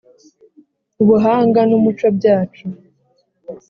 [1.01, 2.65] ubuhanga n’umuco byacu,